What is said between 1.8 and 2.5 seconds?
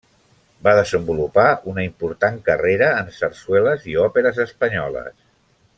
important